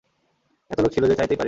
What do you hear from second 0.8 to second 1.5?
লোক ছিল যে, চাইতেই পারি নি।